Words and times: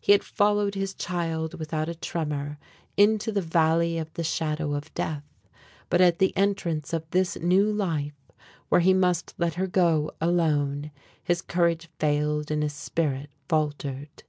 He 0.00 0.10
had 0.10 0.24
followed 0.24 0.74
his 0.74 0.92
child 0.92 1.54
without 1.54 1.88
a 1.88 1.94
tremor 1.94 2.58
into 2.96 3.30
the 3.30 3.40
Valley 3.40 3.96
of 3.96 4.12
the 4.14 4.24
Shadow 4.24 4.74
of 4.74 4.92
Death, 4.92 5.22
but 5.88 6.00
at 6.00 6.18
the 6.18 6.36
entrance 6.36 6.92
of 6.92 7.08
this 7.12 7.36
new 7.38 7.62
life, 7.70 8.20
where 8.70 8.80
he 8.80 8.92
must 8.92 9.34
let 9.38 9.54
her 9.54 9.68
go 9.68 10.10
alone, 10.20 10.90
his 11.22 11.40
courage 11.40 11.88
failed 12.00 12.50
and 12.50 12.64
his 12.64 12.74
spirit 12.74 13.30
faltered. 13.48 14.24